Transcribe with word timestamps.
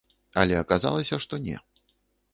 Але 0.43 0.55
аказалася, 0.61 1.15
што 1.27 1.41
не. 1.47 1.57